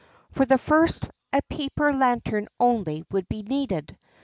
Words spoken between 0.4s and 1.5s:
the first a